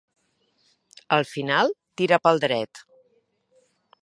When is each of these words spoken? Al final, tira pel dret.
Al 1.19 1.27
final, 1.33 1.71
tira 2.01 2.21
pel 2.25 2.43
dret. 2.49 2.85